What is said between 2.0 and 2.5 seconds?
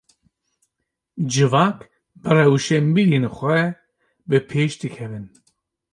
bi